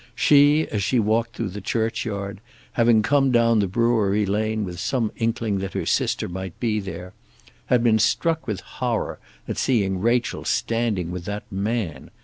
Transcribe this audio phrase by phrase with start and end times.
[0.15, 5.11] She, as she walked through the churchyard, having come down the brewery lane with some
[5.17, 7.13] inkling that her sister might be there,
[7.67, 12.09] had been struck with horror at seeing Rachel standing with that man.